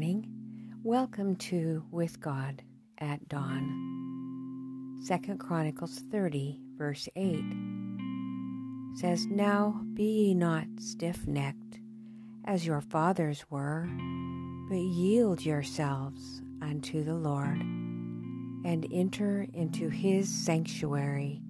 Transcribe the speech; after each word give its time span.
morning. 0.00 0.26
Welcome 0.82 1.36
to 1.36 1.84
With 1.90 2.22
God 2.22 2.62
at 2.96 3.28
Dawn. 3.28 4.98
Second 5.04 5.38
Chronicles 5.38 5.98
30, 6.10 6.58
verse 6.78 7.06
8 7.16 7.44
says, 8.94 9.26
Now 9.26 9.82
be 9.92 10.04
ye 10.04 10.34
not 10.34 10.64
stiff 10.78 11.26
necked, 11.26 11.80
as 12.46 12.64
your 12.64 12.80
fathers 12.80 13.44
were, 13.50 13.90
but 14.70 14.78
yield 14.78 15.44
yourselves 15.44 16.40
unto 16.62 17.04
the 17.04 17.12
Lord, 17.16 17.60
and 17.60 18.86
enter 18.90 19.46
into 19.52 19.90
his 19.90 20.30
sanctuary, 20.34 21.42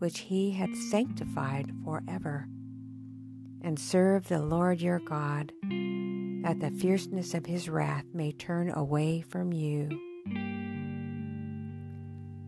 which 0.00 0.18
he 0.18 0.50
hath 0.50 0.76
sanctified 0.90 1.70
forever, 1.84 2.48
and 3.62 3.78
serve 3.78 4.26
the 4.26 4.42
Lord 4.42 4.80
your 4.80 4.98
God 4.98 5.52
that 6.46 6.60
the 6.60 6.70
fierceness 6.70 7.34
of 7.34 7.44
his 7.44 7.68
wrath 7.68 8.04
may 8.14 8.30
turn 8.30 8.70
away 8.70 9.20
from 9.20 9.52
you. 9.52 9.88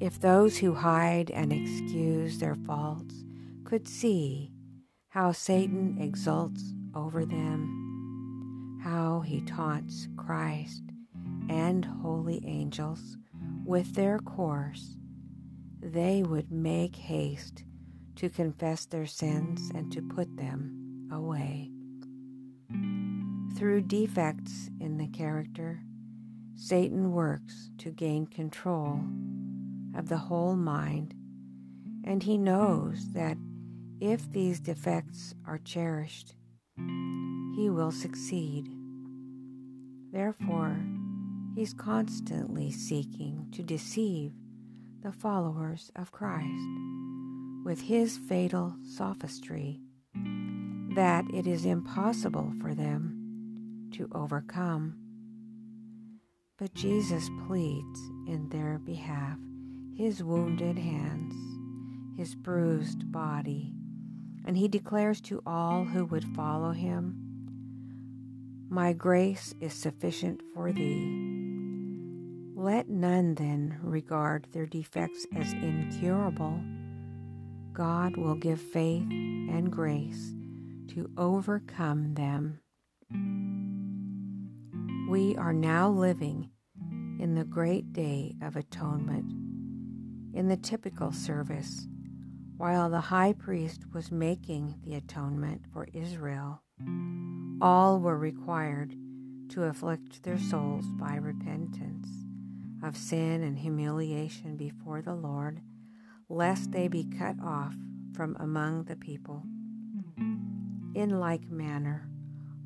If 0.00 0.18
those 0.18 0.58
who 0.58 0.74
hide 0.74 1.30
and 1.30 1.52
excuse 1.52 2.40
their 2.40 2.56
faults 2.56 3.14
could 3.62 3.86
see 3.86 4.50
how 5.10 5.30
Satan 5.30 5.98
exults 6.00 6.74
over 6.92 7.24
them, 7.24 8.80
how 8.82 9.20
he 9.20 9.42
taunts 9.42 10.08
Christ 10.16 10.82
and 11.48 11.84
holy 11.84 12.42
angels 12.44 13.16
with 13.64 13.94
their 13.94 14.18
course, 14.18 14.96
they 15.80 16.24
would 16.24 16.50
make 16.50 16.96
haste 16.96 17.62
to 18.16 18.28
confess 18.28 18.86
their 18.86 19.06
sins 19.06 19.70
and 19.72 19.92
to 19.92 20.02
put 20.02 20.36
them 20.36 21.08
away. 21.12 21.70
Through 23.56 23.82
defects 23.82 24.68
in 24.80 24.98
the 24.98 25.06
character, 25.06 25.80
Satan 26.56 27.12
works 27.12 27.70
to 27.78 27.90
gain 27.90 28.26
control 28.26 29.00
of 29.96 30.08
the 30.08 30.16
whole 30.16 30.56
mind, 30.56 31.14
and 32.02 32.20
he 32.24 32.36
knows 32.36 33.12
that 33.12 33.36
if 34.00 34.28
these 34.32 34.58
defects 34.58 35.36
are 35.46 35.58
cherished, 35.58 36.34
he 36.76 37.70
will 37.70 37.92
succeed. 37.92 38.68
Therefore, 40.10 40.76
he's 41.54 41.74
constantly 41.74 42.72
seeking 42.72 43.46
to 43.52 43.62
deceive 43.62 44.32
the 45.00 45.12
followers 45.12 45.92
of 45.94 46.10
Christ 46.10 46.68
with 47.64 47.82
his 47.82 48.18
fatal 48.18 48.74
sophistry 48.82 49.80
that 50.96 51.24
it 51.32 51.46
is 51.46 51.64
impossible 51.64 52.52
for 52.60 52.74
them 52.74 53.13
to 53.94 54.08
overcome. 54.12 54.96
But 56.58 56.74
Jesus 56.74 57.28
pleads 57.46 58.00
in 58.28 58.48
their 58.50 58.78
behalf 58.78 59.38
his 59.96 60.22
wounded 60.22 60.76
hands, 60.76 61.34
his 62.18 62.34
bruised 62.34 63.12
body, 63.12 63.72
and 64.44 64.56
he 64.56 64.66
declares 64.66 65.20
to 65.20 65.42
all 65.46 65.84
who 65.84 66.04
would 66.06 66.24
follow 66.34 66.72
him, 66.72 67.16
My 68.68 68.92
grace 68.92 69.54
is 69.60 69.72
sufficient 69.72 70.42
for 70.52 70.72
thee. 70.72 71.34
Let 72.56 72.88
none 72.88 73.34
then 73.34 73.78
regard 73.82 74.48
their 74.52 74.66
defects 74.66 75.26
as 75.36 75.52
incurable. 75.52 76.60
God 77.72 78.16
will 78.16 78.36
give 78.36 78.60
faith 78.60 79.08
and 79.10 79.70
grace 79.70 80.34
to 80.88 81.10
overcome 81.16 82.14
them. 82.14 82.60
We 85.06 85.36
are 85.36 85.52
now 85.52 85.90
living 85.90 86.48
in 87.20 87.34
the 87.34 87.44
great 87.44 87.92
day 87.92 88.36
of 88.42 88.56
atonement. 88.56 89.30
In 90.32 90.48
the 90.48 90.56
typical 90.56 91.12
service, 91.12 91.86
while 92.56 92.88
the 92.88 93.00
high 93.00 93.34
priest 93.34 93.82
was 93.92 94.10
making 94.10 94.76
the 94.82 94.94
atonement 94.94 95.66
for 95.72 95.86
Israel, 95.92 96.62
all 97.60 98.00
were 98.00 98.16
required 98.16 98.94
to 99.50 99.64
afflict 99.64 100.22
their 100.22 100.38
souls 100.38 100.86
by 100.98 101.16
repentance 101.16 102.08
of 102.82 102.96
sin 102.96 103.42
and 103.42 103.58
humiliation 103.58 104.56
before 104.56 105.02
the 105.02 105.14
Lord, 105.14 105.60
lest 106.30 106.72
they 106.72 106.88
be 106.88 107.04
cut 107.04 107.36
off 107.44 107.74
from 108.14 108.38
among 108.40 108.84
the 108.84 108.96
people. 108.96 109.42
In 110.94 111.20
like 111.20 111.50
manner, 111.50 112.08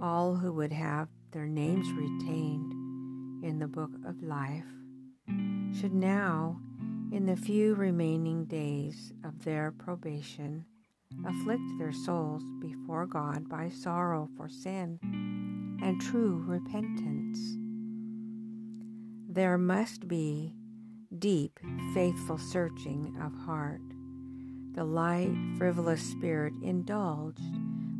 all 0.00 0.34
who 0.34 0.52
would 0.52 0.72
have 0.72 1.08
their 1.34 1.46
names 1.46 1.90
retained 1.92 2.72
in 3.44 3.58
the 3.58 3.66
book 3.66 3.90
of 4.06 4.22
life, 4.22 4.64
should 5.78 5.92
now, 5.92 6.60
in 7.10 7.26
the 7.26 7.34
few 7.36 7.74
remaining 7.74 8.44
days 8.44 9.12
of 9.24 9.44
their 9.44 9.72
probation, 9.72 10.64
afflict 11.26 11.64
their 11.76 11.92
souls 11.92 12.44
before 12.60 13.04
God 13.04 13.48
by 13.48 13.68
sorrow 13.68 14.28
for 14.36 14.48
sin 14.48 15.00
and 15.82 16.00
true 16.00 16.44
repentance. 16.46 17.58
There 19.28 19.58
must 19.58 20.06
be 20.06 20.54
deep, 21.18 21.58
faithful 21.94 22.38
searching 22.38 23.16
of 23.20 23.34
heart, 23.44 23.82
the 24.74 24.84
light, 24.84 25.32
frivolous 25.56 26.02
spirit 26.02 26.52
indulged 26.62 27.40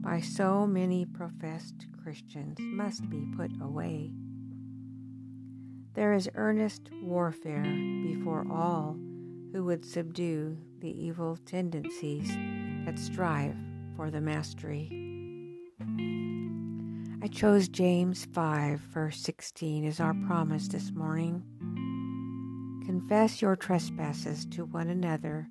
by 0.02 0.20
so 0.20 0.66
many 0.66 1.06
professed 1.06 1.86
Christians 2.02 2.58
must 2.58 3.08
be 3.08 3.24
put 3.36 3.52
away. 3.62 4.10
There 5.94 6.12
is 6.12 6.28
earnest 6.34 6.90
warfare 7.02 7.62
before 7.62 8.44
all 8.50 8.96
who 9.52 9.64
would 9.64 9.84
subdue 9.84 10.56
the 10.80 10.90
evil 10.90 11.38
tendencies 11.46 12.28
that 12.84 12.98
strive 12.98 13.54
for 13.96 14.10
the 14.10 14.20
mastery. 14.20 14.90
I 17.22 17.28
chose 17.28 17.68
James 17.68 18.26
5, 18.32 18.80
verse 18.80 19.20
16, 19.20 19.86
as 19.86 20.00
our 20.00 20.14
promise 20.26 20.66
this 20.66 20.90
morning. 20.90 21.44
Confess 22.84 23.40
your 23.40 23.54
trespasses 23.54 24.44
to 24.46 24.64
one 24.64 24.90
another 24.90 25.48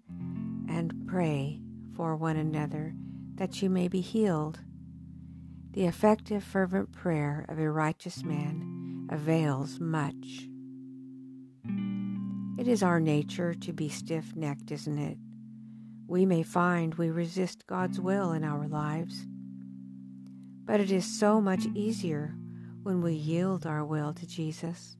and 0.69 1.07
pray 1.07 1.59
for 1.95 2.15
one 2.15 2.37
another 2.37 2.93
that 3.35 3.61
you 3.61 3.69
may 3.69 3.87
be 3.87 4.01
healed. 4.01 4.59
The 5.71 5.85
effective, 5.85 6.43
fervent 6.43 6.91
prayer 6.91 7.45
of 7.49 7.59
a 7.59 7.69
righteous 7.69 8.23
man 8.23 9.07
avails 9.11 9.79
much. 9.79 10.47
It 12.57 12.67
is 12.67 12.83
our 12.83 12.99
nature 12.99 13.53
to 13.55 13.73
be 13.73 13.89
stiff 13.89 14.35
necked, 14.35 14.71
isn't 14.71 14.97
it? 14.97 15.17
We 16.07 16.25
may 16.25 16.43
find 16.43 16.93
we 16.95 17.09
resist 17.09 17.65
God's 17.65 17.99
will 17.99 18.31
in 18.33 18.43
our 18.43 18.67
lives, 18.67 19.25
but 20.65 20.79
it 20.79 20.91
is 20.91 21.19
so 21.19 21.41
much 21.41 21.65
easier 21.73 22.35
when 22.83 23.01
we 23.01 23.13
yield 23.13 23.65
our 23.65 23.83
will 23.83 24.13
to 24.13 24.27
Jesus. 24.27 24.97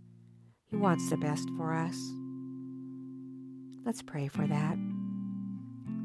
He 0.70 0.78
wants 0.78 1.10
the 1.10 1.18
best 1.18 1.48
for 1.56 1.74
us. 1.74 1.98
Let's 3.86 4.02
pray 4.02 4.28
for 4.28 4.48
that. 4.48 4.78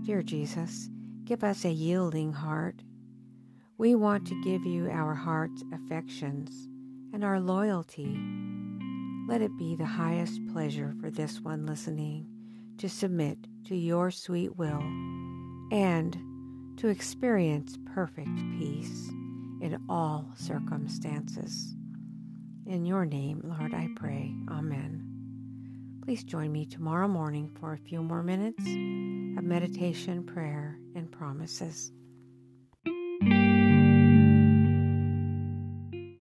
Dear 0.08 0.22
Jesus, 0.22 0.88
give 1.26 1.44
us 1.44 1.66
a 1.66 1.70
yielding 1.70 2.32
heart 2.32 2.82
we 3.76 3.94
want 3.94 4.26
to 4.28 4.42
give 4.42 4.64
you 4.64 4.88
our 4.88 5.12
heart's 5.12 5.62
affections 5.70 6.50
and 7.12 7.22
our 7.22 7.38
loyalty. 7.38 8.18
Let 9.28 9.42
it 9.42 9.54
be 9.58 9.76
the 9.76 9.84
highest 9.84 10.40
pleasure 10.50 10.94
for 10.98 11.10
this 11.10 11.42
one 11.42 11.66
listening 11.66 12.26
to 12.78 12.88
submit 12.88 13.36
to 13.66 13.76
your 13.76 14.10
sweet 14.10 14.56
will 14.56 14.80
and 15.72 16.16
to 16.78 16.88
experience 16.88 17.76
perfect 17.94 18.34
peace 18.58 19.10
in 19.60 19.78
all 19.90 20.32
circumstances. 20.36 21.76
In 22.64 22.86
your 22.86 23.04
name, 23.04 23.42
Lord, 23.44 23.74
I 23.74 23.90
pray. 23.94 24.34
Amen. 24.50 25.17
Please 26.08 26.24
join 26.24 26.50
me 26.50 26.64
tomorrow 26.64 27.06
morning 27.06 27.50
for 27.60 27.74
a 27.74 27.76
few 27.76 28.02
more 28.02 28.22
minutes 28.22 28.66
of 28.66 29.44
meditation, 29.44 30.24
prayer, 30.24 30.78
and 30.94 31.12
promises. 31.12 31.92